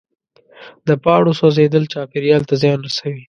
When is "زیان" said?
2.61-2.79